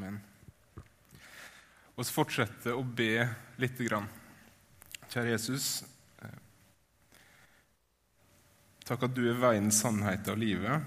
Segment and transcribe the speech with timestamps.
[0.00, 0.16] Amen.
[1.98, 3.26] Vi fortsetter å be
[3.60, 4.06] lite grann.
[5.12, 5.66] Kjære Jesus.
[6.24, 6.38] eh,
[8.88, 10.80] Takk at du er veien, sannheten og livet.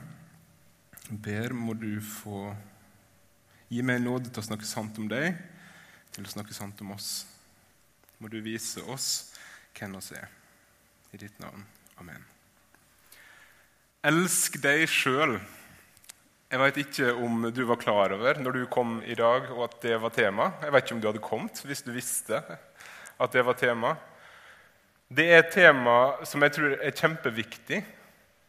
[1.12, 2.56] Ber må du få
[3.70, 5.38] gi meg nåde til å snakke sant om deg,
[6.10, 7.28] til å snakke sant om oss.
[8.18, 9.36] Må du vise oss
[9.78, 10.26] hvem oss er.
[11.14, 11.62] I ditt navn.
[12.02, 12.26] Amen.
[14.02, 15.38] Elsk deg sjøl.
[16.54, 19.80] Jeg vet ikke om du var klar over når du kom i dag, og at
[19.82, 20.52] det var tema.
[20.62, 23.96] Jeg vet ikke om du hadde kommet hvis du visste at det var tema.
[25.10, 25.96] Det er et tema
[26.30, 27.80] som jeg tror er kjempeviktig.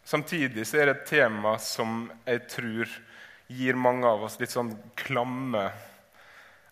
[0.05, 2.93] Samtidig så er det et tema som jeg tror
[3.49, 5.71] gir mange av oss litt sånn klamme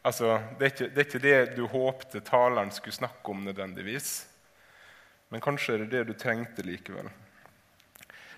[0.02, 4.08] Altså, det er, ikke, det er ikke det du håpte taleren skulle snakke om nødvendigvis.
[5.30, 7.06] Men kanskje er det det du trengte likevel.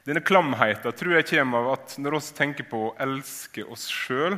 [0.05, 4.37] Denne klamheten tror jeg kommer av at når vi tenker på å elske oss sjøl,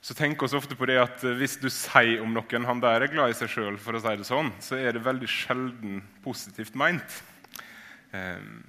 [0.00, 3.10] så tenker vi ofte på det at hvis du sier om noen han der er
[3.10, 6.78] glad i seg sjøl, for å si det sånn, så er det veldig sjelden positivt
[6.78, 7.18] meint.
[8.14, 8.62] Ehm,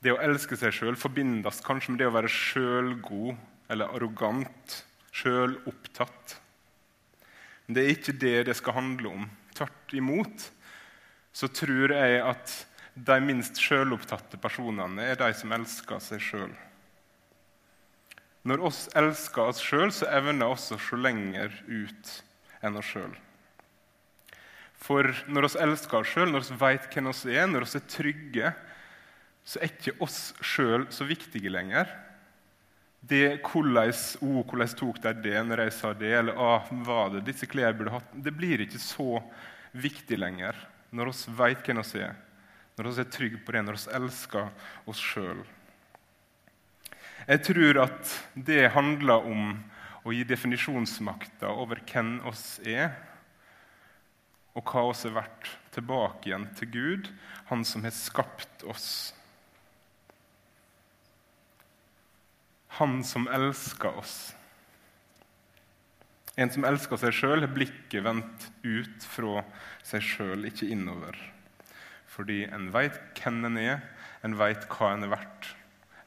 [0.00, 3.36] Det å elske seg sjøl forbindes kanskje med det å være sjølgod
[3.68, 4.78] eller arrogant,
[5.12, 6.38] sjølopptatt.
[7.66, 9.28] Men det er ikke det det skal handle om.
[9.52, 10.46] Tvert imot
[11.36, 12.54] så tror jeg at
[13.06, 16.52] de minst sjølopptatte personene er de som elsker seg sjøl.
[18.48, 22.12] Når oss elsker oss sjøl, så evner oss å se lenger ut
[22.64, 23.12] enn oss sjøl.
[24.80, 27.90] For når oss elsker oss sjøl, når vi vet hvem vi er, når vi er
[27.94, 28.52] trygge,
[29.44, 31.90] så er ikke oss sjøl så viktige lenger.
[33.00, 33.92] Det hvordan,
[34.24, 36.12] oh, hvordan tok de det når jeg sa det?
[36.20, 38.10] Eller ah, var det disse klærne jeg burde hatt?
[38.12, 39.22] Det blir ikke så
[39.72, 40.56] viktig lenger
[40.96, 42.16] når vi vet hvem vi er,
[42.86, 44.50] når vi er trygge på det, når vi elsker
[44.90, 45.42] oss sjøl.
[47.28, 49.52] Jeg tror at det handler om
[50.06, 52.94] å gi definisjonsmakta over hvem oss er,
[54.56, 57.10] og hva oss er verdt, tilbake igjen til Gud,
[57.50, 59.12] Han som har skapt oss.
[62.78, 64.14] Han som elsker oss.
[66.38, 69.42] En som elsker seg sjøl, har blikket vendt ut fra
[69.86, 71.18] seg sjøl, ikke innover.
[72.20, 73.78] Fordi en veit hvem en er,
[74.20, 75.46] en veit hva en er verdt.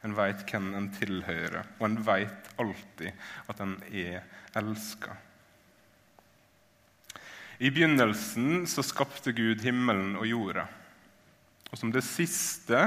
[0.06, 4.20] En veit hvem en tilhører, og en veit alltid at en er
[4.54, 5.16] elska.
[7.58, 10.68] I begynnelsen så skapte Gud himmelen og jorda.
[11.72, 12.84] Og som det siste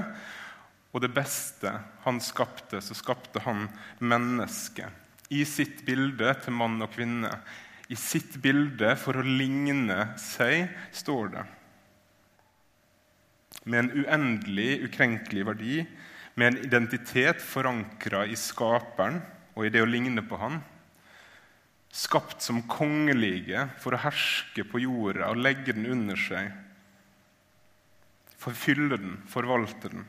[0.93, 1.73] og det beste
[2.05, 3.67] han skapte, så skapte han
[3.99, 4.87] mennesket.
[5.35, 7.33] I sitt bilde til mann og kvinne.
[7.91, 11.47] I sitt bilde for å ligne seg, står det.
[13.67, 15.81] Med en uendelig, ukrenkelig verdi,
[16.37, 19.19] med en identitet forankra i skaperen
[19.57, 20.61] og i det å ligne på han.
[21.91, 26.51] Skapt som kongelige for å herske på jorda og legge den under seg.
[28.37, 30.05] Forfylle den, forvalte den.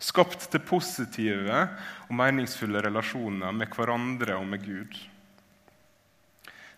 [0.00, 1.64] Skapt til positive
[2.06, 4.94] og meningsfulle relasjoner med hverandre og med Gud.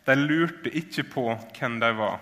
[0.02, 2.18] De lurte ikke på hvem de var.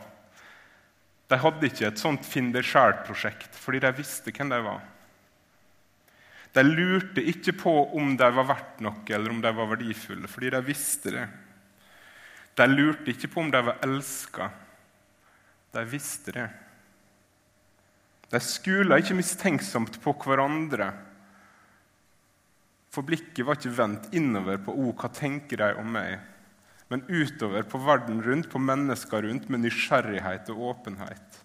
[1.31, 4.81] De hadde ikke et sånt finn deg sjæl-prosjekt fordi de visste hvem de var.
[6.51, 10.51] De lurte ikke på om de var verdt noe eller om de var verdifulle, fordi
[10.51, 11.29] de visste det.
[12.59, 14.51] De lurte ikke på om de var elska.
[15.71, 16.49] De visste det.
[18.31, 20.91] De skula ikke mistenksomt på hverandre.
[22.91, 26.19] For blikket var ikke vendt innover på oh, hva tenker de om meg,
[26.91, 31.41] men utover på verden rundt, på mennesker rundt, med nysgjerrighet og åpenhet.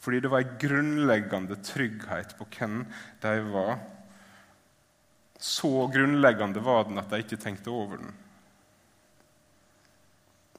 [0.00, 2.82] Fordi det var en grunnleggende trygghet på hvem
[3.20, 3.78] de var.
[5.36, 8.12] Så grunnleggende var den at de ikke tenkte over den.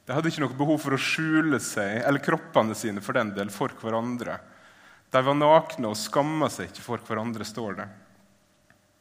[0.05, 3.49] De hadde ikke noe behov for å skjule seg, eller kroppene sine for den del,
[3.49, 4.37] for hverandre.
[5.09, 7.87] De var nakne og skamma seg ikke for hverandre, står det.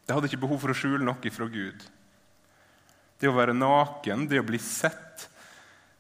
[0.09, 1.85] De hadde ikke behov for å skjule noe fra Gud.
[3.21, 5.29] Det å være naken, det å bli sett,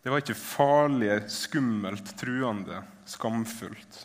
[0.05, 4.03] det var ikke farlig, skummelt, truende, skamfullt.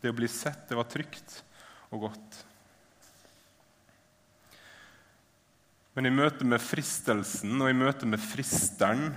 [0.00, 1.40] Det å bli sett, det var trygt
[1.94, 2.40] og godt.
[5.96, 9.14] Men i møte med fristelsen og i møte med fristeren,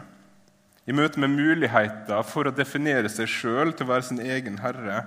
[0.88, 5.02] i møte med muligheter for å definere seg sjøl til å være sin egen herre,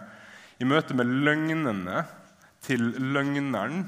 [0.61, 2.03] i møte med løgnene
[2.63, 3.87] til løgneren,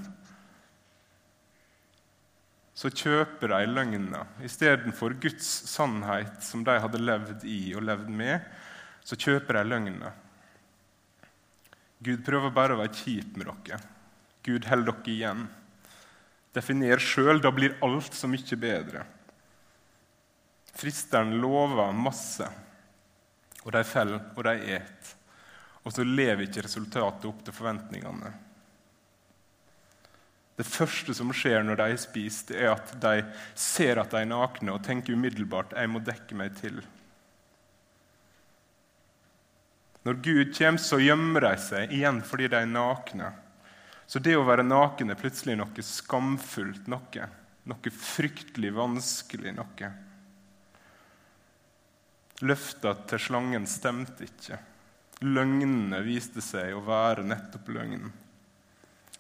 [2.75, 4.25] så kjøper de løgna.
[4.43, 8.43] Istedenfor Guds sannhet, som de hadde levd i og levd med,
[9.07, 10.11] så kjøper de løgna.
[12.05, 13.79] Gud prøver bare å være kjip med dere.
[14.45, 15.45] Gud holder dere igjen.
[16.55, 19.05] Definer sjøl, da blir alt så mye bedre.
[20.75, 22.47] Fristeren lover masse,
[23.63, 25.15] og de faller, og de et.
[25.85, 28.33] Og så lever ikke resultatet opp til forventningene.
[30.55, 33.25] Det første som skjer når de har spist, er at de
[33.59, 36.85] ser at de er nakne, og tenker umiddelbart 'jeg må dekke meg til'.
[40.05, 43.33] Når Gud kommer, så gjemmer de seg igjen fordi de er nakne.
[44.07, 47.29] Så det å være naken er plutselig noe skamfullt, noe,
[47.65, 49.55] noe fryktelig vanskelig.
[49.57, 49.93] noe.
[52.45, 54.59] Løfta til slangen stemte ikke.
[55.25, 58.13] Løgnene viste seg å være nettopp løgn.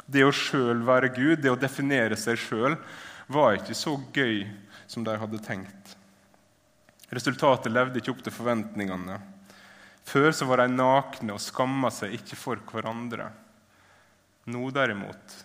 [0.06, 2.76] Det å sjøl være Gud, det å definere seg sjøl,
[3.26, 4.44] var ikke så gøy
[4.90, 5.94] som de hadde tenkt.
[7.14, 9.16] Resultatet levde ikke opp til forventningene.
[10.04, 13.30] Før så var de nakne og skamma seg ikke for hverandre.
[14.52, 15.38] Nå derimot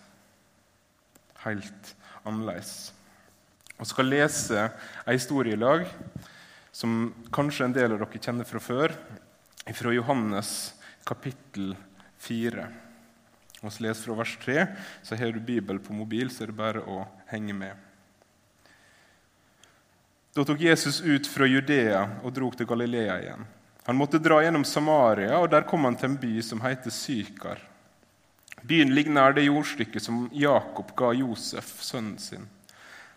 [1.46, 1.94] helt
[2.28, 2.92] annerledes.
[3.80, 4.66] Vi skal lese
[5.08, 5.86] ei historie i lag
[6.72, 8.92] som kanskje en del av dere kjenner fra før,
[9.70, 10.52] fra Johannes
[11.08, 11.72] kapittel
[12.20, 12.89] 4.
[13.60, 14.66] Vi leser fra vers 3.
[15.02, 17.86] Så har du Bibel på mobil, så er det bare å henge med.
[20.34, 23.48] Da tok Jesus ut fra Judea og dro til Galilea igjen.
[23.88, 27.58] Han måtte dra gjennom Samaria, og der kom han til en by som heter Sykar.
[28.62, 32.46] Byen ligger nær det jordstykket som Jakob ga Josef, sønnen sin.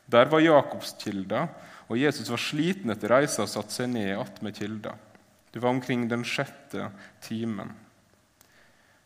[0.10, 1.48] Der var Jakobskilda,
[1.88, 4.95] og Jesus var sliten etter reisa og satte seg ned attmed kilda.
[5.54, 6.90] Det var omkring den sjette
[7.22, 7.75] timen.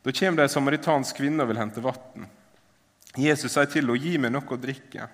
[0.07, 2.29] Da kommer det ei samaritansk kvinne og vil hente vann.
[3.19, 5.09] Jesus sier til henne, 'Gi meg noe å drikke.'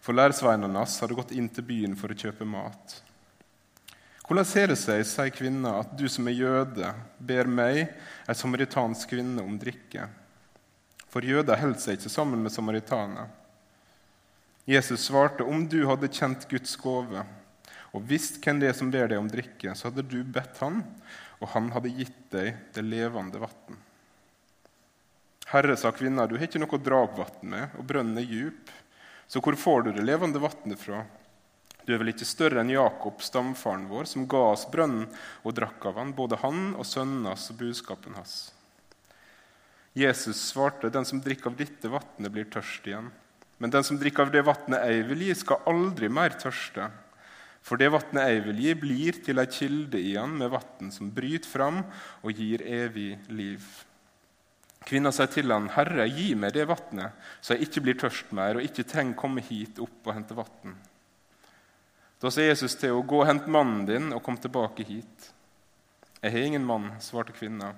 [0.00, 3.02] For læresveinene hans hadde gått inn til byen for å kjøpe mat.
[4.22, 7.90] Hvordan ser det seg, sier kvinna, at du som er jøde, ber meg,
[8.28, 10.06] ei samaritansk kvinne, om drikke?
[11.10, 13.26] For jøder holder seg ikke sammen med samaritaner.
[14.64, 17.26] Jesus svarte, om du hadde kjent Guds gave
[17.90, 20.84] og visst hvem det er som ber deg om drikke, så hadde du bedt han,
[21.42, 23.80] og han hadde gitt deg det levende vann.
[25.50, 28.70] Herre, sa kvinna, du har ikke noe å dra opp med, og brønnen er djup.
[29.26, 31.00] Så hvor får du det levende vannet fra?
[31.82, 35.08] Du er vel ikke større enn Jakob, stamfaren vår, som ga oss brønnen
[35.42, 38.36] og drakk av han, både han og sønnen hans og budskapen hans.
[39.98, 43.10] Jesus svarte, den som drikker av dette vannet, blir tørst igjen.
[43.58, 46.92] Men den som drikker av det vannet jeg vil gi, skal aldri mer tørste.
[47.66, 51.50] For det vannet jeg vil gi, blir til ei kilde igjen med vann som bryter
[51.50, 51.82] fram
[52.22, 53.66] og gir evig liv.
[54.86, 58.56] Kvinna sier til han, 'Herre, gi meg det vannet, så jeg ikke blir tørst mer,
[58.56, 60.78] og ikke trenger komme hit opp og hente vann.'
[62.20, 65.32] Da sa Jesus til henne, 'Gå og hent mannen din, og kom tilbake hit.'
[66.22, 67.74] 'Jeg har ingen mann', svarte kvinna.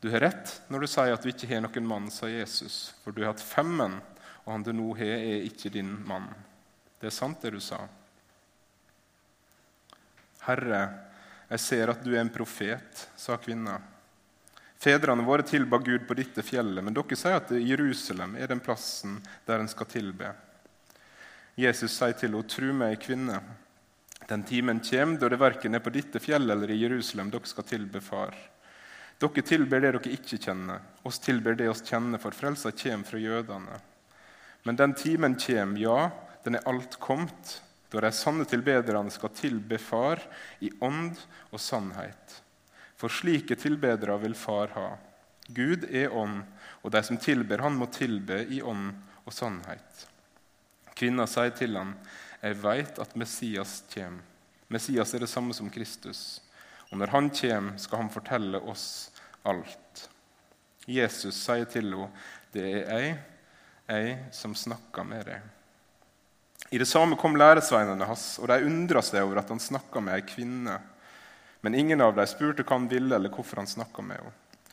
[0.00, 3.12] 'Du har rett når du sier at du ikke har noen mann', sa Jesus, 'for
[3.12, 4.00] du har hatt fem menn,
[4.44, 6.34] og han du nå har, er ikke din mann.'
[7.00, 7.88] Det er sant, det du sa.
[10.46, 10.98] 'Herre,
[11.50, 13.80] jeg ser at du er en profet', sa kvinna.
[14.86, 19.16] Fedrene våre tilba Gud på dette fjellet, men dere sier at Jerusalem er den plassen
[19.48, 20.28] der en skal tilbe.
[21.58, 23.40] Jesus sier til henne, 'Tru meg, kvinne,
[24.28, 27.66] den timen kommer da det verken er på dette fjellet eller i Jerusalem dere skal
[27.66, 28.38] tilbe Far.'
[29.18, 33.18] Dere tilber det dere ikke kjenner, oss tilber det oss kjenner, for frelsa kommer fra
[33.18, 33.82] jødene.
[34.62, 36.10] Men den timen kommer, ja,
[36.44, 37.60] den er alt kommet,
[37.90, 40.22] da de sanne tilbederne skal tilbe Far
[40.60, 41.16] i ånd
[41.50, 42.42] og sannhet.
[42.96, 44.88] For slike tilbedere vil Far ha.
[45.48, 46.42] Gud er ånd,
[46.82, 48.94] og de som tilber Han, må tilbe i ånd
[49.26, 50.06] og sannhet.
[50.96, 51.94] Kvinna sier til ham,
[52.42, 54.22] 'Jeg veit at Messias kommer.'
[54.68, 56.40] Messias er det samme som Kristus.
[56.90, 59.10] Og når han kommer, skal han fortelle oss
[59.44, 60.08] alt.
[60.86, 62.10] Jesus sier til henne,
[62.52, 63.18] 'Det er jeg,
[63.88, 65.42] jeg som snakker med deg.'
[66.72, 70.14] I det samme kom læresveinene hans, og de undra seg over at han snakka med
[70.14, 70.80] ei kvinne.
[71.66, 74.68] Men ingen av dem spurte hva han ville, eller hvorfor han snakka med henne.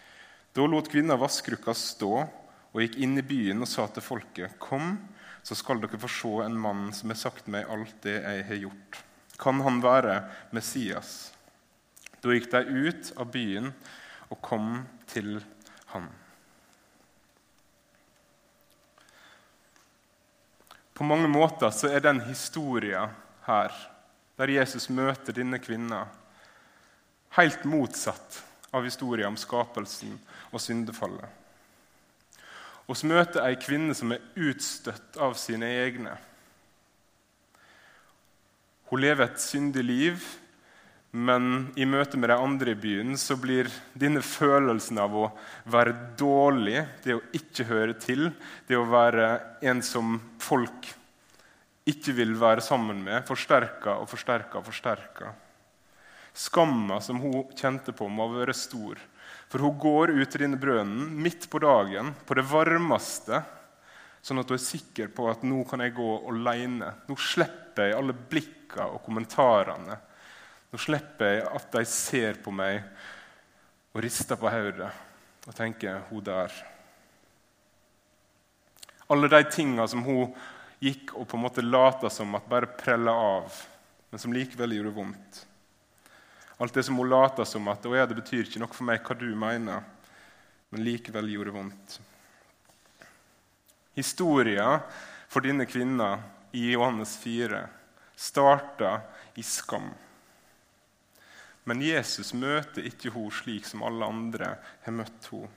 [0.54, 5.00] Da lot kvinna vasskrukka stå og gikk inn i byen og sa til folket.: Kom,
[5.42, 8.62] så skal dere få se en mann som har sagt meg alt det jeg har
[8.68, 9.02] gjort.
[9.42, 10.20] Kan han være
[10.54, 11.34] Messias?
[12.22, 13.74] Da gikk de ut av byen
[14.30, 15.40] og kom til
[15.98, 16.10] han.
[20.94, 23.18] På mange måter så er den historien
[23.50, 23.86] her,
[24.38, 26.06] der Jesus møter denne kvinna,
[27.38, 28.42] helt motsatt
[28.74, 30.18] av historien om skapelsen
[30.52, 31.28] og syndefallet.
[32.84, 36.18] Vi møter ei kvinne som er utstøtt av sine egne.
[38.92, 40.26] Hun lever et syndig liv
[41.14, 45.28] men i møte med de andre i byen så blir denne følelsen av å
[45.70, 48.32] være dårlig, det å ikke høre til,
[48.66, 49.28] det å være
[49.70, 50.90] en som folk
[51.86, 55.30] ikke vil være sammen med, forsterka og forsterka og forsterka.
[56.34, 58.98] Skamma som hun kjente på, må være stor.
[59.50, 63.44] For hun går ut i denne brønnen midt på dagen, på det varmeste,
[64.24, 66.90] sånn at hun er sikker på at nå kan jeg gå alene.
[67.06, 70.00] Nå slipper jeg alle blikka og kommentarene.
[70.74, 72.82] Nå slipper jeg at de ser på meg
[73.94, 74.90] og rister på hodet
[75.46, 76.64] og tenker 'hun der'.
[79.10, 80.34] Alle de tinga som hun
[80.82, 83.52] gikk og på en måte lata som at bare prella av,
[84.10, 85.46] men som likevel gjorde vondt.
[86.58, 89.18] Alt det som hun later som at ja, det betyr ikke noe for meg hva
[89.18, 89.86] du mener,
[90.70, 91.98] men likevel gjorde vondt.
[93.98, 94.80] Historia
[95.30, 96.16] for denne kvinna
[96.54, 97.62] i Johannes 4
[98.16, 99.00] starta
[99.36, 99.90] i skam.
[101.64, 104.56] Men Jesus møter ikke henne slik som alle andre
[104.86, 105.50] har møtt henne.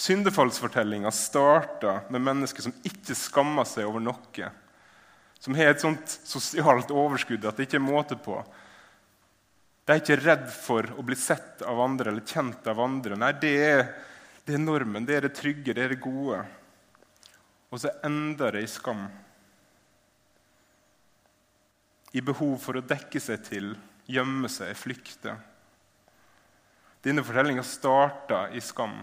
[0.00, 4.50] Syndefallsfortellinga starta med mennesker som ikke skammer seg over noe.
[5.40, 8.38] Som har et sånt sosialt overskudd at det ikke er måte på.
[9.90, 13.16] De er ikke redd for å bli sett av andre eller kjent av andre.
[13.18, 13.80] Nei, det er,
[14.46, 16.44] det er normen, det er det trygge, det er det gode.
[17.74, 19.00] Og så ender det i skam.
[22.14, 23.72] I behov for å dekke seg til,
[24.06, 25.34] gjemme seg, flykte.
[27.02, 28.94] Denne fortellinga starta i skam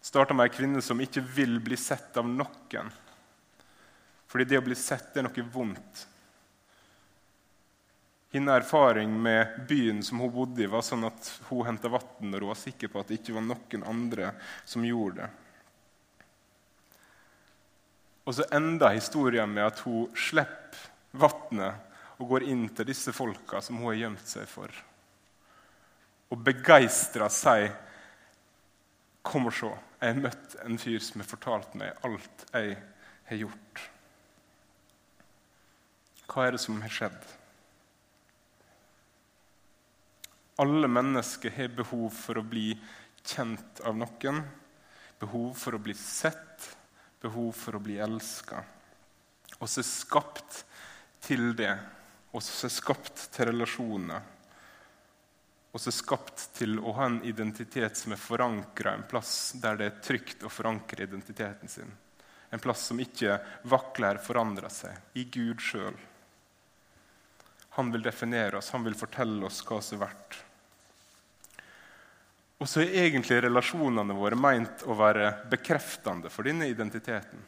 [0.00, 2.88] starta med ei kvinne som ikke vil bli sett av noen.
[4.32, 6.06] Fordi det å bli sett er noe vondt.
[8.30, 12.44] Hennes erfaring med byen som hun bodde i, var sånn at hun henta vann når
[12.44, 14.32] hun var sikker på at det ikke var noen andre
[14.64, 15.30] som gjorde det.
[18.28, 20.78] Og så enda historien med at hun slipper
[21.18, 24.70] vannet og går inn til disse folka som hun har gjemt seg for.
[26.30, 27.72] Og begeistra sier
[29.26, 29.68] Kom og se.
[30.00, 32.78] Jeg har møtt en fyr som har fortalt meg alt jeg
[33.28, 33.82] har gjort.
[36.30, 37.18] Hva er det som har skjedd?
[40.60, 42.74] Alle mennesker har behov for å bli
[43.24, 44.42] kjent av noen.
[45.20, 46.66] Behov for å bli sett,
[47.22, 48.60] behov for å bli elska.
[49.60, 50.64] Og så er skapt
[51.24, 51.72] til det,
[52.32, 54.28] og så er skapt til relasjoner
[55.70, 59.78] og så er skapt til å ha en identitet som er forankra en plass der
[59.78, 61.92] det er trygt å forankre identiteten sin.
[62.50, 63.36] En plass som ikke
[63.70, 64.96] vakler, forandrer seg.
[65.14, 65.94] I Gud sjøl.
[67.78, 70.40] Han vil definere oss, han vil fortelle oss hva som er verdt.
[72.60, 77.40] Og så er egentlig relasjonene våre meint å være bekreftende for denne identiteten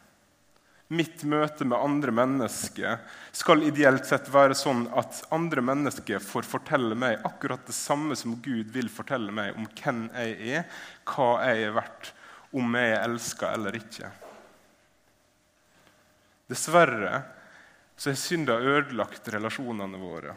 [0.93, 2.99] mitt møte med andre mennesker
[3.35, 8.35] skal ideelt sett være sånn at andre mennesker får fortelle meg akkurat det samme som
[8.43, 10.67] Gud vil fortelle meg om hvem jeg er,
[11.07, 12.11] hva jeg er verdt,
[12.53, 14.11] om jeg er elska eller ikke.
[16.51, 17.21] Dessverre
[17.95, 20.35] så har synda ødelagt relasjonene våre.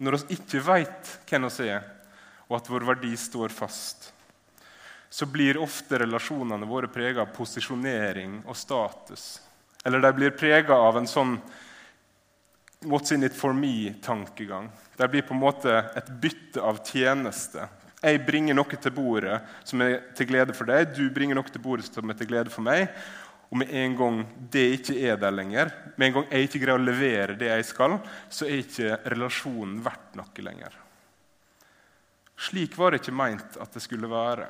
[0.00, 1.82] Når vi ikke veit hvem vi er,
[2.50, 4.10] og at vår verdi står fast,
[5.10, 9.40] så blir ofte relasjonene våre prega av posisjonering og status.
[9.86, 11.38] Eller de blir prega av en sånn
[12.82, 14.68] 'what's in it for me'-tankegang.
[14.96, 17.68] De blir på en måte et bytte av tjeneste.
[18.02, 21.60] Jeg bringer noe til bordet som er til glede for deg, du bringer noe til
[21.60, 22.88] bordet som er til glede for meg.
[23.50, 26.78] Og med en gang det ikke er der lenger, med en gang jeg ikke greier
[26.78, 27.98] å levere det jeg skal,
[28.30, 30.70] så er ikke relasjonen verdt noe lenger.
[32.40, 34.46] Slik var det ikke meint at det skulle være.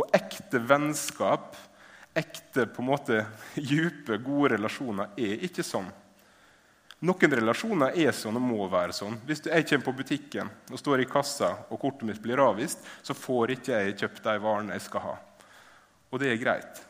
[0.00, 1.56] Og ekte vennskap,
[2.16, 3.18] ekte på en måte
[3.56, 5.90] dype, gode relasjoner, er ikke sånn.
[7.02, 9.16] Noen relasjoner er sånn og må være sånn.
[9.26, 13.16] Hvis jeg kommer på butikken og står i kassa, og kortet mitt blir avvist, så
[13.16, 15.14] får ikke jeg kjøpt de varene jeg skal ha.
[16.12, 16.80] Og det er greit.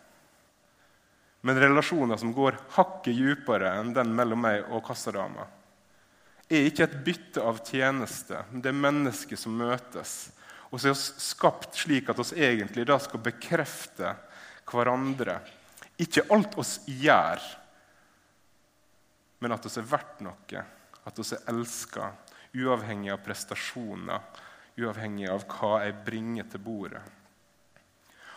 [1.43, 5.49] Men relasjoner som går hakket dypere enn den mellom meg og kassadama,
[6.53, 8.45] er ikke et bytte av tjeneste.
[8.53, 10.33] Det er mennesker som møtes
[10.73, 14.15] og så er vi skapt slik at vi egentlig da skal bekrefte
[14.71, 15.37] hverandre.
[16.01, 17.43] Ikke alt oss gjør,
[19.45, 20.65] men at oss er verdt noe.
[21.05, 22.09] At oss er elska,
[22.57, 24.25] uavhengig av prestasjoner,
[24.81, 27.03] uavhengig av hva jeg bringer til bordet.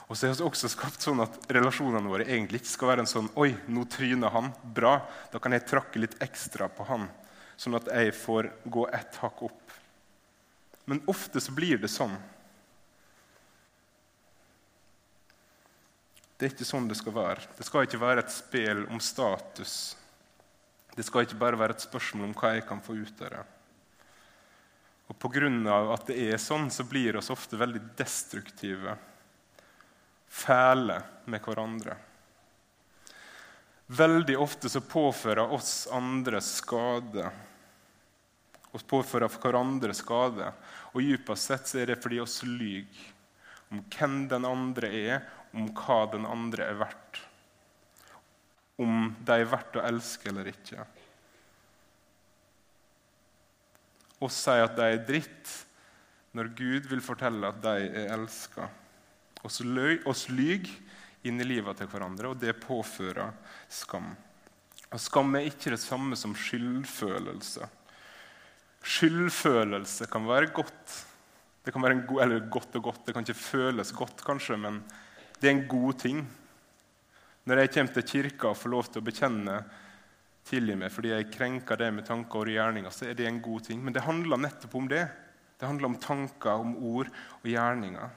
[0.06, 3.10] Og så er vi også skapt sånn at relasjonene våre egentlig ikke skal være en
[3.10, 4.52] sånn Oi, nå tryner han.
[4.76, 5.00] Bra.
[5.32, 7.08] Da kan jeg trakke litt ekstra på han,
[7.58, 9.76] sånn at jeg får gå ett hakk opp.
[10.86, 12.16] Men ofte så blir det sånn.
[16.36, 17.46] Det er ikke sånn det skal være.
[17.58, 19.96] Det skal ikke være et spill om status.
[20.96, 23.44] Det skal ikke bare være et spørsmål om hva jeg kan få ut av det.
[25.06, 25.50] Og Pga.
[25.94, 28.98] at det er sånn, så blir vi ofte veldig destruktive,
[30.28, 31.98] fæle med hverandre.
[33.86, 37.28] Veldig ofte så påfører oss andre skade.
[38.74, 40.50] Vi påfører hverandre skade.
[40.96, 43.12] Og Dypest sett så er det fordi oss lyver
[43.74, 45.24] om hvem den andre er,
[45.56, 47.22] om hva den andre er verdt.
[48.82, 50.86] Om de er verdt å elske eller ikke.
[54.26, 55.54] Oss sier at de er dritt,
[56.36, 58.68] når Gud vil fortelle at de er elska.
[59.46, 60.72] Oss lyver
[61.30, 63.34] inn i livet til hverandre, og det påfører
[63.72, 64.14] skam.
[64.92, 67.68] Og Skam er ikke det samme som skyldfølelse.
[68.86, 70.98] Skyldfølelse kan være godt.
[71.66, 74.84] Det kan være god, eller godt og godt, det kan ikke føles godt, kanskje, men
[75.42, 76.20] det er en god ting.
[77.46, 79.58] Når jeg kommer til kirka og får lov til å bekjenne
[80.46, 83.66] tilgi meg fordi jeg krenker det med tanker og gjerninger, så er det en god
[83.66, 83.82] ting.
[83.82, 85.08] Men det handler nettopp om det.
[85.58, 87.10] Det handler om tanker, om ord
[87.42, 88.14] og gjerninger.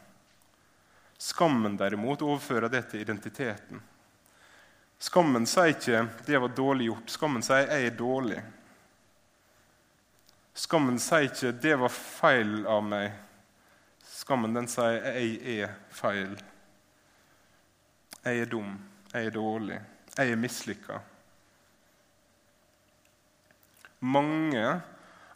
[1.19, 3.81] Skammen derimot overfører det til identiteten.
[4.99, 7.11] Skammen sier ikke 'det var dårlig gjort'.
[7.11, 8.43] Skammen sier 'jeg er dårlig'.
[10.55, 13.13] Skammen sier ikke 'det var feil av meg'.
[14.03, 16.43] Skammen den sier 'jeg er feil'.
[18.25, 18.79] Jeg er dum.
[19.13, 19.81] Jeg er dårlig.
[20.17, 21.01] Jeg er mislykka.
[24.01, 24.81] Mange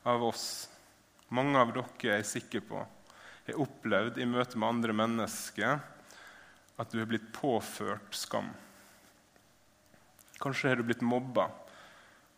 [0.04, 0.68] av oss,
[1.28, 2.86] mange av dere er jeg sikker på,
[3.46, 5.80] har opplevd i møte med andre mennesker
[6.80, 8.50] at du har blitt påført skam.
[10.42, 11.48] Kanskje har du blitt mobba.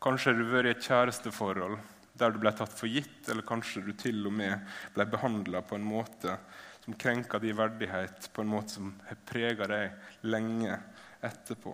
[0.04, 1.78] Kanskje har du vært i et kjæresteforhold
[2.14, 4.60] der du ble tatt for gitt, eller kanskje du til og med
[4.94, 6.36] ble behandla på en måte
[6.84, 10.76] som krenka din verdighet, på en måte som har prega deg lenge
[11.24, 11.72] etterpå.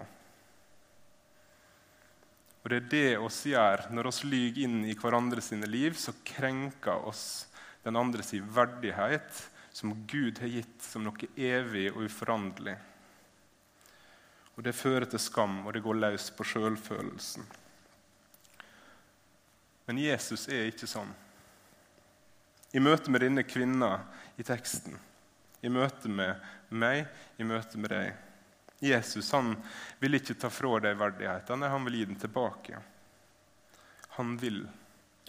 [2.60, 6.12] Og Det er det oss gjør når oss lyver inn i hverandre sine liv, så
[6.24, 7.49] krenker oss
[7.84, 12.76] den andre sier verdighet, som Gud har gitt som noe evig og uforanderlig.
[14.56, 17.46] Og Det fører til skam, og det går løs på sjølfølelsen.
[19.86, 21.14] Men Jesus er ikke sånn.
[22.76, 23.94] I møte med denne kvinna
[24.38, 24.98] i teksten,
[25.62, 26.36] i møte med
[26.70, 27.06] meg,
[27.38, 28.12] i møte med deg
[28.80, 29.56] Jesus han
[30.00, 32.78] vil ikke ta fra deg verdighetene, han vil gi den tilbake.
[34.16, 34.62] Han vil,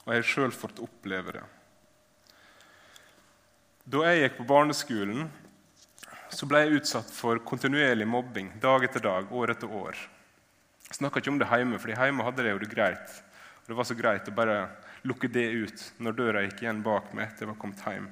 [0.06, 1.44] og jeg har sjøl fått oppleve det.
[3.82, 5.24] Da jeg gikk på barneskolen,
[6.30, 9.98] så ble jeg utsatt for kontinuerlig mobbing dag etter dag, år etter år.
[10.86, 13.16] Jeg snakka ikke om det hjemme, for hjemme hadde det jo det greit.
[13.64, 14.58] Og det var så greit å bare
[15.10, 18.06] lukke det ut når døra gikk igjen bak meg etter jeg var kommet hjem.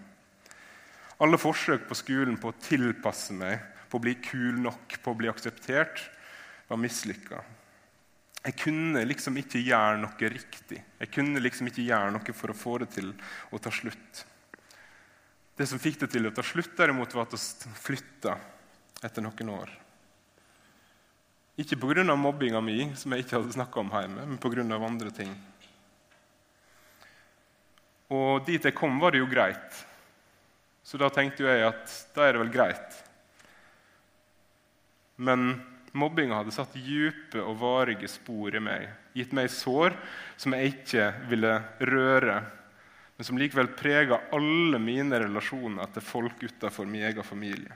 [1.22, 5.20] Alle forsøk på skolen på å tilpasse meg, på å bli kul nok, på å
[5.20, 6.02] bli akseptert,
[6.70, 7.44] var mislykka.
[8.42, 10.82] Jeg kunne liksom ikke gjøre noe riktig.
[10.98, 13.14] Jeg kunne liksom ikke gjøre noe for å få det til
[13.54, 14.26] å ta slutt.
[15.60, 18.38] Det som fikk det til å ta slutt, derimot, var at vi flytta
[19.04, 19.72] etter noen år.
[21.60, 22.16] Ikke pga.
[22.16, 24.64] mobbinga mi, som jeg ikke hadde snakka om hjemme, men pga.
[24.64, 25.34] andre ting.
[28.08, 29.82] Og dit jeg kom, var det jo greit.
[30.82, 32.96] Så da tenkte jeg at da er det vel greit.
[35.18, 35.60] Men
[35.92, 39.92] mobbinga hadde satt dype og varige spor i meg, gitt meg sår
[40.40, 41.52] som jeg ikke ville
[41.84, 42.40] røre
[43.20, 47.76] men som likevel preger alle mine relasjoner til folk utenfor min egen familie.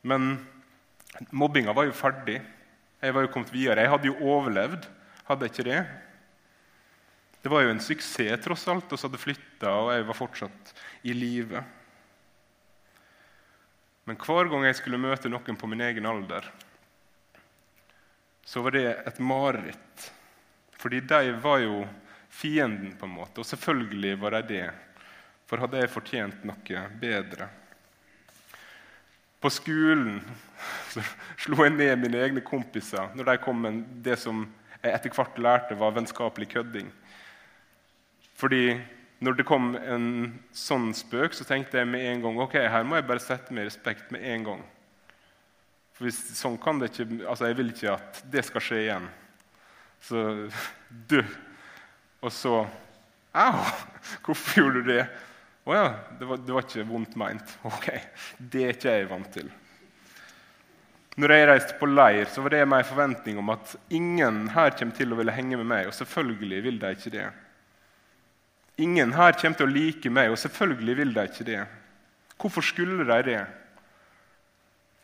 [0.00, 0.38] Men
[1.28, 2.38] mobbinga var jo ferdig.
[3.04, 3.82] Jeg var jo kommet videre.
[3.84, 4.86] Jeg hadde jo overlevd.
[5.28, 5.82] Hadde jeg ikke det?
[7.44, 8.88] Det var jo en suksess, tross alt.
[8.88, 10.72] Vi hadde flytta, og jeg var fortsatt
[11.04, 11.60] i live.
[14.08, 16.48] Men hver gang jeg skulle møte noen på min egen alder,
[18.48, 20.08] så var det et mareritt.
[20.80, 21.84] Fordi de var jo
[22.34, 23.40] fienden, på en måte.
[23.40, 24.64] Og selvfølgelig var de det,
[25.46, 27.48] for hadde jeg fortjent noe bedre.
[29.40, 30.18] På skolen
[31.42, 34.46] slo jeg ned mine egne kompiser når de kom med det som
[34.80, 36.90] jeg etter hvert lærte var vennskapelig kødding.
[38.36, 38.78] Fordi
[39.24, 40.08] når det kom en
[40.52, 43.64] sånn spøk, så tenkte jeg med en gang ok, her må jeg bare sette meg
[43.64, 44.64] i respekt med en gang.
[45.94, 49.06] For hvis, sånn kan det ikke, altså Jeg vil ikke at det skal skje igjen.
[50.04, 50.24] Så
[51.10, 51.20] du,
[52.24, 52.64] og så
[53.34, 53.60] Au!
[54.22, 55.04] Hvorfor gjorde du det?
[55.64, 55.86] Å ja,
[56.20, 57.54] det var, det var ikke vondt meint.
[57.70, 57.88] Ok,
[58.38, 59.48] Det er ikke jeg vant til.
[61.18, 64.98] Når jeg reiste på leir, så var det meg forventning om at ingen her kommer
[64.98, 65.88] til å ville henge med meg.
[65.90, 67.26] Og selvfølgelig vil de ikke det.
[68.82, 71.60] Ingen her kommer til å like meg, og selvfølgelig vil de ikke det.
[72.40, 73.42] Hvorfor skulle de det?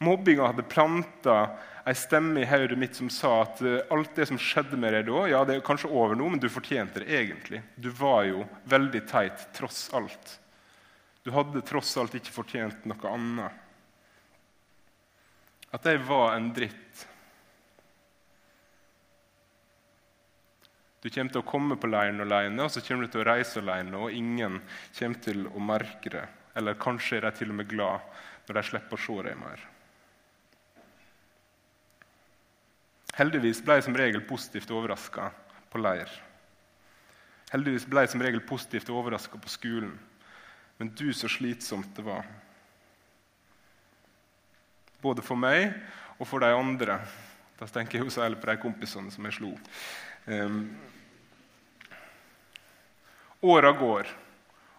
[0.03, 1.37] Mobbinga hadde planta
[1.88, 5.09] ei stemme i hodet mitt som sa at eh, alt det som skjedde med deg
[5.09, 7.62] da, ja, det er kanskje over nå, men du fortjente det egentlig.
[7.77, 10.37] Du var jo veldig teit tross alt.
[11.25, 13.66] Du hadde tross alt ikke fortjent noe annet.
[15.71, 17.07] At jeg var en dritt.
[21.01, 23.62] Du kommer til å komme på leiren alene, og så kommer du til å reise
[23.62, 24.59] alene, og ingen
[24.99, 26.27] kommer til å merke det.
[26.59, 28.05] Eller kanskje er de til og med glad
[28.49, 29.70] når de slipper å se deg mer.
[33.21, 35.27] Heldigvis ble jeg som regel positivt overraska
[35.69, 36.09] på leir.
[37.51, 39.93] Heldigvis ble jeg som regel positivt overraska på skolen.
[40.81, 42.25] Men du, så slitsomt det var.
[45.05, 45.75] Både for meg
[46.17, 46.97] og for de andre.
[47.61, 49.53] Da tenker jeg jo særlig på de kompisene som jeg slo.
[50.25, 50.63] Um,
[53.41, 54.09] Åra går,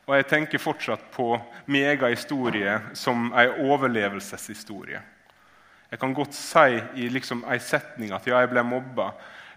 [0.05, 1.33] og jeg tenker fortsatt på
[1.65, 5.01] min egen historie som en overlevelseshistorie.
[5.91, 9.09] Jeg kan godt si i liksom en setning at ja, jeg ble mobba,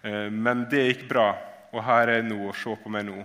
[0.02, 1.28] eh, men det gikk bra,
[1.70, 3.20] og her er jeg nå, og se på meg nå.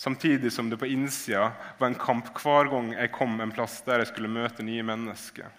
[0.00, 4.00] Samtidig som det på innsida var en kamp hver gang jeg kom en plass der
[4.00, 5.50] jeg skulle møte nye mennesker.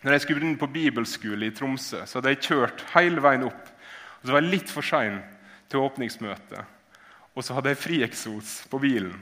[0.00, 3.66] Når jeg skulle begynne på bibelskole i Tromsø, så hadde jeg kjørt hele veien opp.
[4.20, 5.18] Og så var jeg litt for sein
[5.68, 6.78] til åpningsmøtet.
[7.36, 9.12] Og så hadde jeg frieksos på bilen.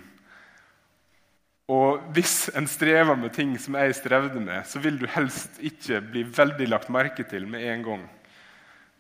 [1.69, 6.01] Og hvis en strever med ting som jeg strevde med, så vil du helst ikke
[6.01, 8.07] bli veldig lagt merke til med en gang.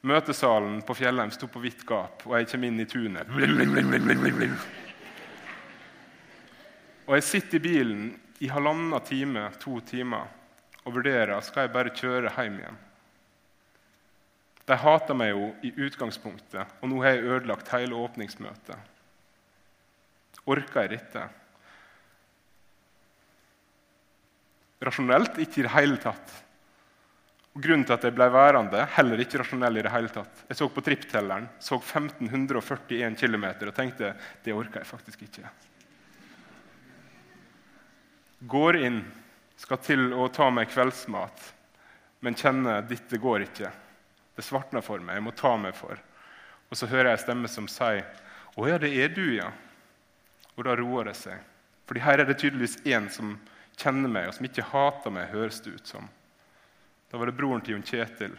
[0.04, 3.32] Møtesalen på Fjellheim sto på vidt gap, og jeg kommer inn i tunet.
[7.08, 8.04] Og jeg sitter i bilen
[8.44, 10.28] i halvannen time, to timer,
[10.84, 12.78] og vurderer skal jeg bare kjøre hjem igjen.
[14.68, 18.76] De hater meg jo i utgangspunktet, og nå har jeg ødelagt hele åpningsmøtet.
[20.44, 21.24] Orker jeg dette?
[24.84, 26.34] Rasjonelt ikke i det hele tatt.
[27.58, 30.44] Og Grunnen til at jeg ble værende, heller ikke rasjonell i det hele tatt.
[30.46, 34.12] Jeg så på tripptelleren, så 1541 km og tenkte
[34.44, 35.50] det orker jeg faktisk ikke.
[38.46, 39.00] Går inn,
[39.58, 41.48] skal til å ta meg kveldsmat,
[42.22, 43.72] men kjenner dette går ikke.
[44.38, 45.98] Det svartner for meg, jeg må ta meg for.
[46.70, 48.04] Og så hører jeg en stemme som sier
[48.54, 49.52] 'Å ja, det er du, ja'.
[50.56, 51.38] Og da roer det seg.
[51.86, 53.38] Fordi her er det tydeligvis en som
[53.78, 56.06] kjenner meg, og som ikke hater meg, høres det ut som.
[57.08, 58.34] Da var det broren til Jon Kjetil,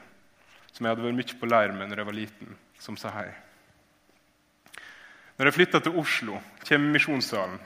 [0.69, 3.29] som jeg hadde vært mye på leir med når jeg var liten, som sa hei.
[5.39, 7.59] Når jeg flytta til Oslo, kommer Misjonssalen.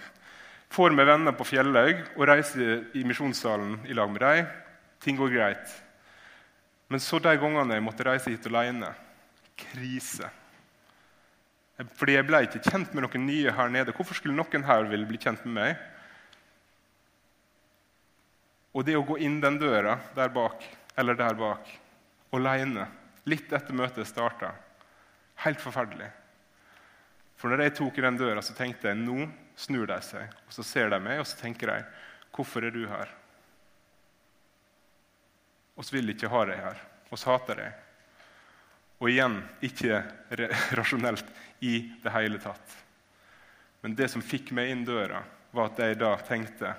[0.73, 4.51] Får meg venner på Fjellhaug og reiser i Misjonssalen i lag med dem.
[5.01, 5.73] Ting går greit.
[6.93, 8.91] Men så de gangene jeg måtte reise hit alene
[9.57, 10.29] krise.
[11.97, 13.93] Fordi jeg ble ikke kjent med noen nye her nede.
[13.95, 15.81] Hvorfor skulle noen her ville bli kjent med meg?
[18.73, 20.65] Og det å gå inn den døra der bak,
[20.97, 21.69] eller der bak,
[22.33, 22.87] alene,
[23.29, 24.49] litt etter møtet starta,
[25.45, 26.09] helt forferdelig.
[27.37, 29.27] For når jeg tok i den døra, så tenkte jeg nå
[29.59, 30.31] snur de seg.
[30.47, 31.81] Og så ser de meg, og så tenker de
[32.33, 33.11] hvorfor er du her?
[35.77, 36.79] Og så vil ikke ha deg her.
[37.11, 37.81] Og så hater deg.
[39.03, 40.01] Og igjen ikke
[40.79, 41.29] rasjonelt
[41.65, 42.79] i det hele tatt.
[43.83, 45.21] Men det som fikk meg inn døra,
[45.53, 46.71] var at jeg da tenkte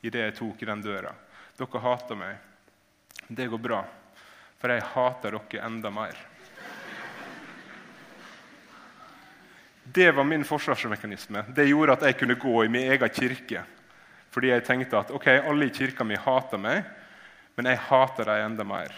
[0.00, 1.12] idet jeg tok i den døra
[1.58, 2.36] Dere hater meg.
[3.28, 3.82] Det går bra,
[4.60, 6.16] for jeg hater dere enda mer.
[9.92, 11.44] Det var min forsvarsmekanisme.
[11.54, 13.64] Det gjorde at jeg kunne gå i min egen kirke.
[14.32, 16.86] Fordi jeg tenkte at ok, alle i kirka mi hater meg,
[17.58, 18.94] men jeg hater dem enda mer.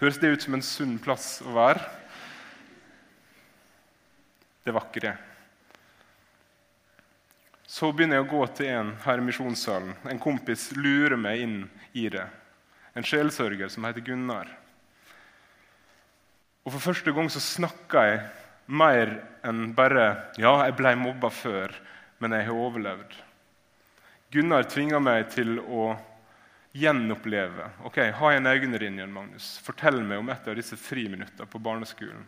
[0.00, 1.82] Høres det ut som en sunn plass å være?
[4.64, 5.16] Det var ikke det.
[7.68, 9.92] Så begynner jeg å gå til en her i misjonssalen.
[10.08, 11.58] En kompis lurer meg inn
[11.92, 12.24] i det.
[12.96, 14.48] En sjelsørger som heter Gunnar.
[16.64, 18.22] Og For første gang så snakka jeg
[18.68, 19.12] mer
[19.44, 21.74] enn bare 'Ja, jeg ble mobba før,
[22.20, 23.14] men jeg har overlevd'.
[24.30, 25.98] Gunnar tvinga meg til å
[26.72, 27.70] gjenoppleve.
[27.84, 29.58] Ok, Ha igjen igjen, Magnus.
[29.58, 32.26] Fortell meg om et av disse friminuttene på barneskolen.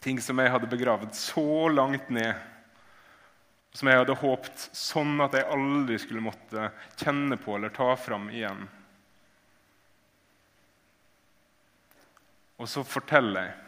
[0.00, 2.34] Ting som jeg hadde begravd så langt ned,
[3.74, 6.68] som jeg hadde håpt sånn at jeg aldri skulle måtte
[7.00, 8.62] kjenne på eller ta fram igjen.
[12.62, 13.60] Og så forteller jeg.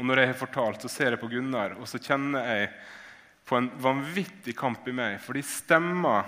[0.00, 2.70] Og når jeg har fortalt, så ser jeg på Gunnar, og så kjenner jeg
[3.46, 5.18] på en vanvittig kamp i meg.
[5.22, 6.22] Fordi stemma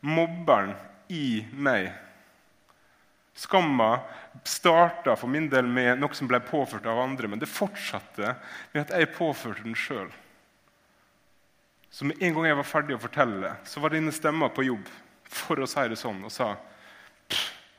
[0.00, 0.72] mobberen
[1.12, 1.90] i meg
[3.40, 4.00] Skamma
[4.44, 8.34] starta for min del med noe som ble påført av andre, men det fortsatte
[8.74, 10.10] med at jeg påførte den sjøl.
[11.90, 14.62] Så med en gang jeg var ferdig å fortelle, det, så var dine stemmer på
[14.68, 14.86] jobb
[15.30, 16.52] for å si det sånn, og sa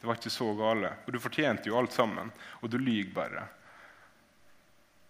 [0.02, 0.90] det var ikke så gale.
[1.06, 3.44] Og du fortjente jo alt sammen, og du lyver bare.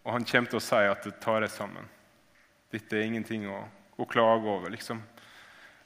[0.03, 1.87] Og han kommer til å si at det tar jeg sammen.
[2.73, 3.61] Dette er ingenting å,
[3.95, 4.73] å klage over.
[4.73, 4.99] liksom.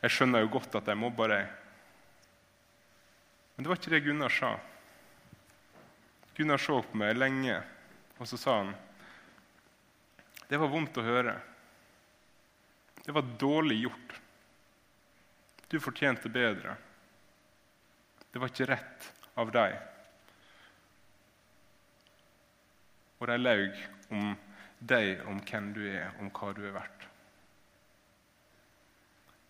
[0.02, 1.52] Jeg skjønner jo godt at jeg mobber deg.
[3.56, 4.52] Men det var ikke det Gunnar sa.
[6.36, 7.62] Gunnar så på meg lenge,
[8.20, 8.74] og så sa han
[10.50, 11.38] Det var vondt å høre.
[13.06, 14.22] Det var dårlig gjort.
[15.68, 16.76] Du fortjente bedre.
[18.32, 19.76] Det var ikke rett av deg.
[23.20, 23.78] Og de laug
[24.10, 24.34] om
[24.80, 27.06] deg, om hvem du er, om hva du er verdt.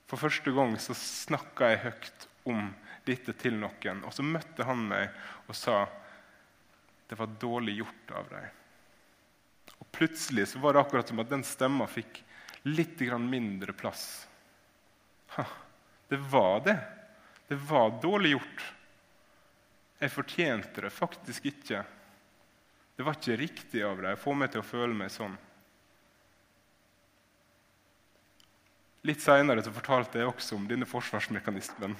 [0.05, 2.67] For første gang så snakka jeg høyt om
[3.07, 5.09] dette til noen, og så møtte han meg
[5.47, 5.85] og sa
[7.09, 8.45] det var dårlig gjort av deg.
[9.79, 12.21] Og Plutselig så var det akkurat som at den stemma fikk
[12.65, 14.28] litt mindre plass.
[16.08, 16.80] Det var det.
[17.47, 18.73] Det var dårlig gjort.
[19.99, 21.84] Jeg fortjente det faktisk ikke.
[22.95, 25.36] Det var ikke riktig av deg å få meg til å føle meg sånn.
[29.06, 31.93] Litt seinere fortalte jeg også om denne forsvarsmekanismen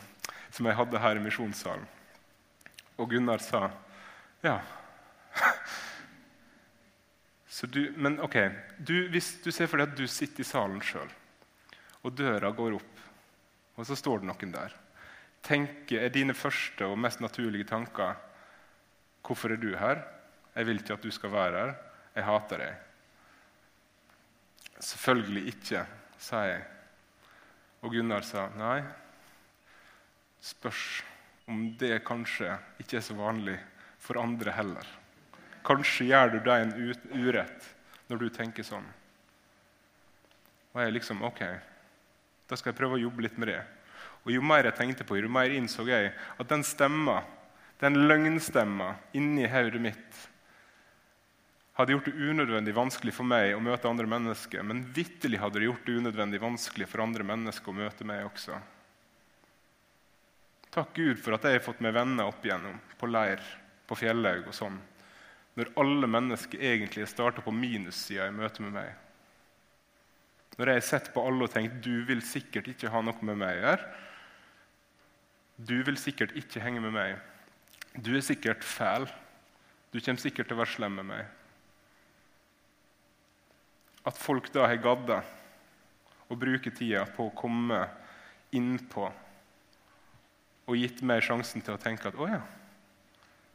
[0.50, 1.86] som jeg hadde her i misjonssalen.
[2.98, 3.68] Og Gunnar sa
[4.42, 4.60] ja.
[7.56, 8.36] Du, men ok,
[8.78, 11.08] du, hvis du ser for deg at du sitter i salen sjøl,
[12.04, 13.04] og døra går opp,
[13.76, 14.76] og så står det noen der.
[15.46, 18.16] Tenker, er dine første og mest naturlige tanker
[19.26, 20.04] Hvorfor er du her?
[20.54, 21.72] Jeg vil ikke at du skal være her.
[22.14, 22.76] Jeg hater deg.
[24.86, 25.82] Selvfølgelig ikke,
[26.22, 26.62] sa jeg.
[27.82, 28.84] Og Gunnar sa nei.
[30.46, 30.84] Spørs
[31.50, 33.58] om det kanskje ikke er så vanlig
[33.98, 34.86] for andre heller.
[35.66, 36.76] Kanskje gjør du deg en
[37.26, 37.72] urett
[38.12, 38.86] når du tenker sånn.
[40.76, 41.42] Og jeg liksom OK,
[42.46, 43.62] da skal jeg prøve å jobbe litt med det.
[44.26, 47.22] Og Jo mer jeg tenkte på jo mer innså jeg at den stemma,
[47.82, 50.24] den løgnstemma inni hodet mitt
[51.76, 54.64] hadde gjort det unødvendig vanskelig for meg å møte andre mennesker.
[54.64, 58.60] Men vitterlig hadde det gjort det unødvendig vanskelig for andre mennesker å møte meg også.
[60.76, 63.44] Takk Gud for at jeg har fått meg venner opp igjennom, på leir,
[63.88, 64.80] på Fjellhaug og sånn.
[65.56, 68.90] Når alle mennesker egentlig starter på minussida i møte med meg.
[70.56, 73.40] Når jeg har sett på alle og tenkt du vil sikkert ikke ha noe med
[73.40, 73.94] meg å gjøre.
[75.56, 77.16] Du vil sikkert ikke henge med meg.
[77.96, 79.08] Du er sikkert fæl.
[79.92, 81.28] Du kommer sikkert til å være slem med meg.
[84.06, 85.22] At folk da har gadda
[86.28, 87.80] å bruke tida på å komme
[88.56, 89.08] innpå
[90.66, 92.42] og gitt meg sjansen til å tenke at å ja,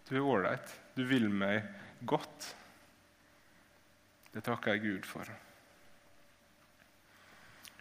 [0.08, 0.74] du er ålreit.
[0.94, 1.66] Du vil meg
[2.06, 2.50] godt.
[4.30, 5.30] Det takker jeg Gud for.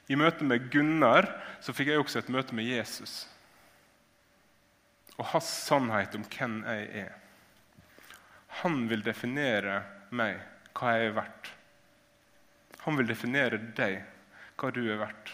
[0.10, 1.27] I møte med Gunnar
[1.62, 3.27] så fikk jeg også et møte med Jesus
[5.19, 7.15] og hans sannhet om hvem jeg er.
[8.62, 9.82] Han vil definere
[10.15, 10.39] meg,
[10.73, 11.49] hva jeg er verdt.
[12.86, 13.99] Han vil definere deg,
[14.55, 15.34] hva du er verdt.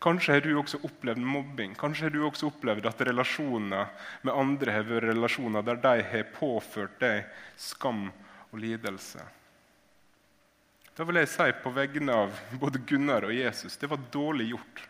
[0.00, 1.74] Kanskje har du også opplevd mobbing.
[1.76, 3.90] Kanskje har du også opplevd at relasjoner
[4.24, 7.26] med andre har vært relasjoner der de har påført deg
[7.60, 8.06] skam
[8.48, 9.20] og lidelse.
[10.96, 14.80] Da vil jeg si på vegne av både Gunnar og Jesus det var dårlig gjort.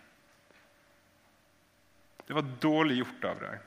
[2.27, 3.66] Det var dårlig gjort av deg.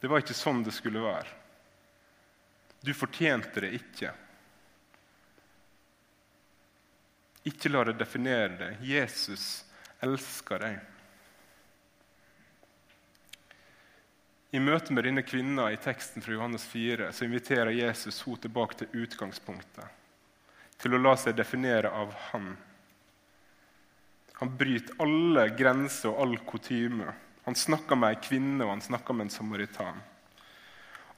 [0.00, 1.36] Det var ikke sånn det skulle være.
[2.80, 4.14] Du fortjente det ikke.
[7.46, 8.80] Ikke la det definere deg.
[8.82, 9.64] Jesus
[10.02, 10.78] elsker deg.
[14.50, 18.78] I møte med denne kvinna i teksten fra Johannes 4 så inviterer Jesus henne tilbake
[18.80, 19.84] til utgangspunktet.
[20.80, 22.54] Til å la seg definere av Han.
[24.38, 27.12] Han bryter alle grenser og all kutyme.
[27.44, 30.00] Han snakker med ei kvinne og han snakker med en samaritan.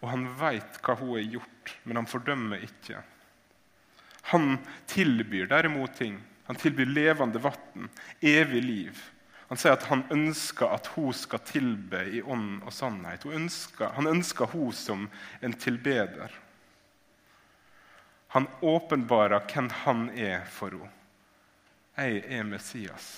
[0.00, 3.02] Og han veit hva hun har gjort, men han fordømmer ikke.
[4.22, 6.20] Han tilbyr derimot ting.
[6.44, 7.88] Han tilbyr levende vann,
[8.20, 9.02] evig liv.
[9.50, 13.26] Han sier at han ønsker at hun skal tilbe i ånd og sannhet.
[13.26, 15.08] Ønsker, han ønsker hun som
[15.42, 16.30] en tilbeder.
[18.30, 20.92] Han åpenbarer hvem han er for henne.
[21.98, 23.08] Jeg er Messias.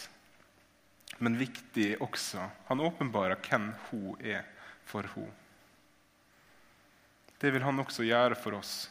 [1.20, 4.48] Men viktig også han åpenbarer hvem hun er
[4.88, 5.36] for henne.
[7.36, 8.88] Det vil han også gjøre for oss.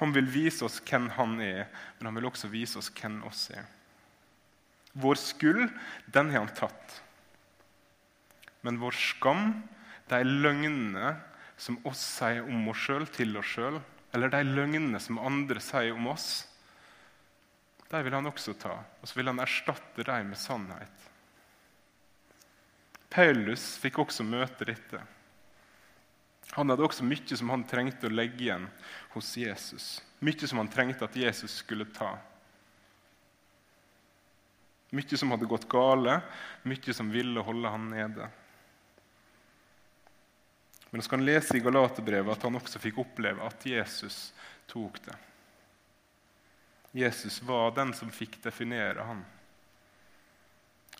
[0.00, 3.50] Han vil vise oss hvem han er, men han vil også vise oss hvem oss
[3.52, 3.66] er.
[4.96, 5.68] Vår skyld,
[6.10, 6.96] den har han tatt.
[8.66, 9.52] Men vår skam,
[10.10, 11.14] de løgnene
[11.60, 13.78] som oss sier om oss sjøl, til oss sjøl,
[14.16, 16.30] eller de løgnene som andre sier om oss,
[17.90, 21.06] de vil han også ta, og så vil han erstatte dem med sannhet.
[23.10, 25.00] Paulus fikk også møte dette.
[26.56, 28.66] Han hadde også mye som han trengte å legge igjen
[29.14, 30.00] hos Jesus.
[30.18, 32.16] Mye som han trengte at Jesus skulle ta.
[34.90, 36.18] Mye som hadde gått gale,
[36.66, 38.28] mye som ville holde han nede.
[40.90, 44.32] Men vi kan lese i Galaterbrevet at han også fikk oppleve at Jesus
[44.66, 45.14] tok det.
[46.98, 49.22] Jesus var den som fikk definere han.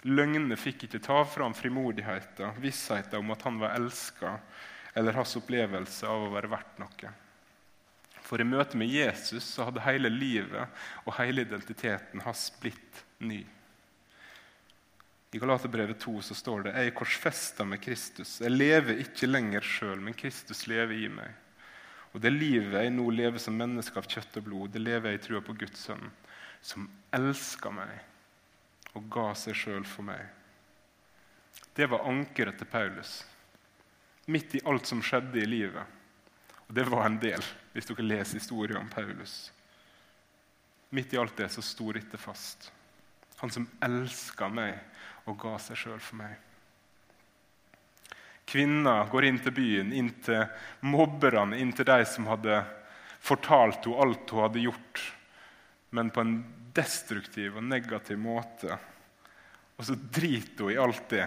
[0.06, 4.36] Løgnene fikk ikke ta fra ham frimodigheten, vissheten om at han var elska,
[4.94, 7.12] eller hans opplevelse av å være verdt noe.
[8.24, 13.42] For i møte med Jesus så hadde hele livet og hele identiteten hans blitt ny.
[15.30, 18.40] I Galaterbrevet 2 så står det jeg er korsfesta med Kristus.
[18.42, 21.36] Jeg lever ikke lenger sjøl, men Kristus lever i meg.
[22.10, 25.20] Og det livet jeg nå lever som menneske av kjøtt og blod, det lever jeg
[25.20, 26.10] i trua på Guds sønn,
[26.60, 28.00] som elska meg
[28.98, 30.22] og ga seg sjøl for meg.
[31.78, 33.20] Det var ankeret til Paulus.
[34.30, 35.96] Midt i alt som skjedde i livet
[36.70, 37.42] og det var en del,
[37.74, 39.50] hvis dere leser historien om Paulus.
[40.94, 42.68] Midt i alt det så sto dette fast.
[43.40, 44.78] Han som elska meg
[45.26, 46.36] og ga seg sjøl for meg.
[48.46, 50.46] Kvinna går inn til byen, inn til
[50.86, 52.62] mobberne, inn til de som hadde
[53.18, 55.04] fortalt henne alt hun hadde gjort,
[55.90, 56.36] men på en
[56.78, 58.78] destruktiv og negativ måte.
[59.74, 61.26] Og så driter hun i alt det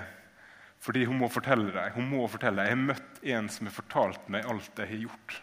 [0.84, 3.76] fordi hun må fortelle deg, hun må fortelle deg, Jeg har møtt en som har
[3.76, 5.36] fortalt meg alt jeg har gjort.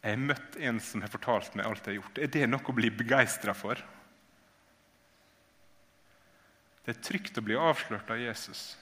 [0.00, 2.20] Jeg har møtt en som har fortalt meg alt jeg har gjort.
[2.22, 3.80] Er det noe å bli begeistra for?
[6.84, 8.78] Det er trygt å bli avslørt av Jesus.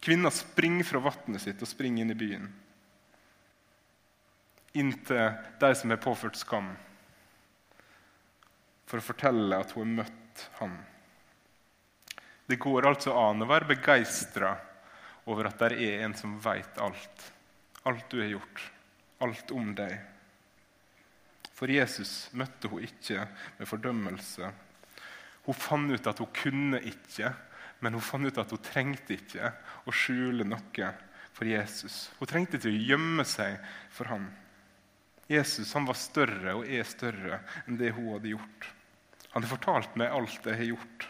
[0.00, 2.46] Kvinna springer fra vannet sitt og springer inn i byen.
[4.78, 6.70] Inn til de som har påført skam,
[8.88, 10.78] for å fortelle at hun har møtt ham.
[12.48, 14.54] Det går altså an å være begeistra
[15.28, 17.24] over at det er en som veit alt.
[17.84, 18.62] Alt du har gjort.
[19.20, 19.92] Alt om deg.
[21.52, 23.26] For Jesus møtte hun ikke
[23.58, 24.48] med fordømmelse.
[25.44, 27.34] Hun fant ut at hun kunne ikke,
[27.84, 29.52] men hun fant ut at hun trengte ikke
[29.84, 30.90] å skjule noe
[31.36, 32.08] for Jesus.
[32.18, 33.58] Hun trengte ikke å gjemme seg
[33.92, 34.24] for ham.
[35.28, 38.72] Jesus han var større og er større enn det hun hadde gjort.
[39.34, 41.08] Han har fortalt meg alt jeg har gjort.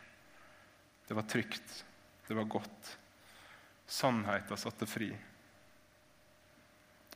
[1.09, 1.85] Det var trygt.
[2.27, 2.99] Det var godt.
[3.87, 5.09] Sannheten satte fri.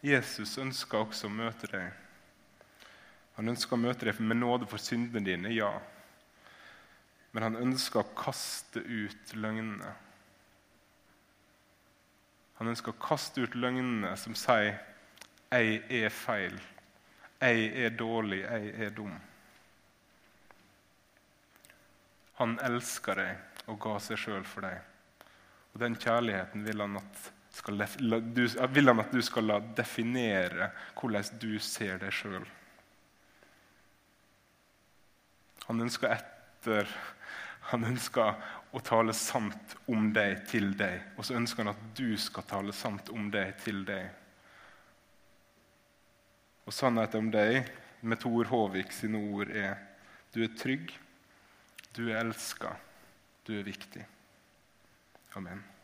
[0.00, 1.90] Jesus ønsker også å møte deg.
[3.36, 5.70] Han ønsker å møte deg med nåde for syndene dine, ja.
[7.32, 9.92] Men han ønsker å kaste ut løgnene.
[12.58, 14.80] Han ønsker å kaste ut løgnene som sier
[15.52, 16.60] 'jeg er feil',
[17.40, 19.20] 'jeg er dårlig', 'jeg er dum'.
[22.34, 24.80] Han elsker deg og ga seg sjøl for deg.
[25.72, 26.98] Og Den kjærligheten vil han,
[27.52, 27.84] skal,
[28.34, 28.42] du,
[28.74, 32.44] vil han at du skal la definere hvordan du ser deg sjøl.
[35.68, 36.88] Han ønsker etter
[37.70, 38.32] Han ønsker
[38.74, 41.14] å tale sant om deg til deg.
[41.14, 44.08] Og så ønsker han at du skal tale sant om deg til deg.
[46.66, 47.70] Og sannheten om deg,
[48.02, 49.78] med Tor Håvik sine ord, er
[50.34, 50.90] du er trygg,
[51.94, 52.74] du er elska.
[53.46, 54.06] Du er viktig.
[55.34, 55.64] Amen.